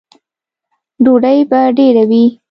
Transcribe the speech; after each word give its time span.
_ډوډۍ 1.03 1.39
به 1.49 1.59
ډېره 1.77 2.03
وي؟ 2.09 2.23